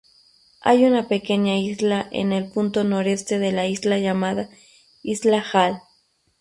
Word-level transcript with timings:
Hay 0.61 0.83
una 0.85 1.07
pequeña 1.07 1.59
isla 1.59 2.03
en 2.11 2.31
el 2.33 2.49
punto 2.49 2.83
noroeste 2.83 3.37
de 3.37 3.51
la 3.51 3.67
isla 3.67 3.99
llamada 3.99 4.49
isla 5.03 5.45
Hall. 5.53 5.79